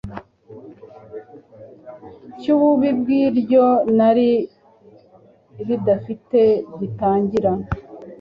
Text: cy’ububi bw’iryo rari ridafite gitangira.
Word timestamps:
cy’ububi 2.39 2.89
bw’iryo 2.99 3.65
rari 3.97 4.31
ridafite 5.67 6.39
gitangira. 6.79 7.51